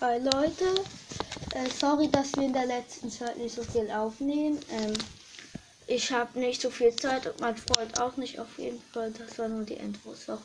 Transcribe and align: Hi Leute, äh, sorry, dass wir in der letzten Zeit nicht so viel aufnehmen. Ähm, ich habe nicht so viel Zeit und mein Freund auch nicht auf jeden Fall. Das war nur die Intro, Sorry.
Hi 0.00 0.18
Leute, 0.18 0.64
äh, 1.54 1.68
sorry, 1.68 2.08
dass 2.08 2.36
wir 2.36 2.44
in 2.44 2.52
der 2.52 2.66
letzten 2.66 3.10
Zeit 3.10 3.36
nicht 3.36 3.56
so 3.56 3.64
viel 3.64 3.90
aufnehmen. 3.90 4.60
Ähm, 4.70 4.92
ich 5.88 6.12
habe 6.12 6.38
nicht 6.38 6.62
so 6.62 6.70
viel 6.70 6.94
Zeit 6.94 7.26
und 7.26 7.40
mein 7.40 7.56
Freund 7.56 8.00
auch 8.00 8.16
nicht 8.16 8.38
auf 8.38 8.60
jeden 8.60 8.80
Fall. 8.80 9.10
Das 9.10 9.36
war 9.40 9.48
nur 9.48 9.64
die 9.64 9.74
Intro, 9.74 10.14
Sorry. 10.14 10.38